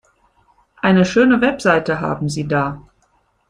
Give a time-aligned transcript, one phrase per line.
[0.81, 2.81] Eine schöne Website haben Sie da.